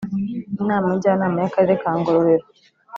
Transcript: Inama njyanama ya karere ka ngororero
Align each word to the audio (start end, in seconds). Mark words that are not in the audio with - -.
Inama 0.61 0.87
njyanama 0.95 1.37
ya 1.43 1.53
karere 1.53 1.75
ka 1.81 1.91
ngororero 1.99 2.45